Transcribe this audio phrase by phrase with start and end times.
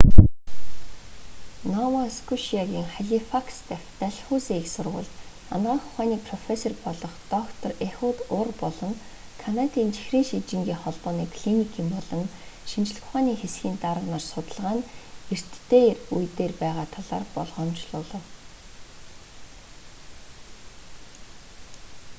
[1.75, 5.11] нова скошиагийн халифакс дахь дальхаузи их сургуульд
[5.55, 8.93] анагаах ухааны профессор болох доктор эхуд ур болон
[9.43, 12.25] канадын чихрийн шижингийн холбооны клиникийн болон
[12.71, 14.83] шинжлэх ухааны хэсгийн дарга нар судалгаа нь
[15.33, 15.49] эрт
[16.15, 18.23] үе дээрээ байгаа талаар болгоомжлуулав